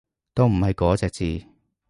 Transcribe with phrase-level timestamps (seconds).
[0.33, 1.45] 都唔係嗰隻字